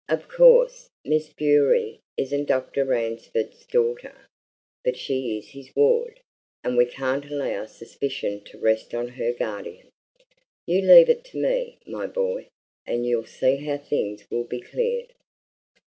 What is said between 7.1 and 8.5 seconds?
allow suspicion